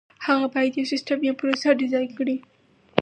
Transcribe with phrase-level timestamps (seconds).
[0.25, 2.37] هغه باید یو سیسټم یا پروسه ډیزاین کړي.